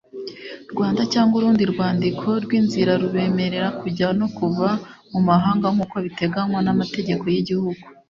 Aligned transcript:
Rwanda 0.71 1.01
cyangwa 1.13 1.33
urundi 1.39 1.63
rwandiko 1.71 2.27
rw 2.43 2.51
inzira 2.59 2.91
rubemerera 3.01 3.67
kujya 3.79 4.07
no 4.19 4.27
kuva 4.37 4.69
mu 5.11 5.19
mahanga 5.27 5.67
nkuko 5.73 5.95
biteganywa 6.05 6.59
n;amategeko 6.65 7.23
yigihugu. 7.33 7.81